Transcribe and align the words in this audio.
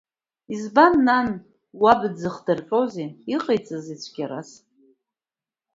Избан, 0.53 0.93
нан, 1.07 1.27
уаб 1.81 2.01
дзыхдырҟьозеи, 2.13 3.09
иҟаиҵазеи 3.35 3.97
цәгьарас? 4.03 4.49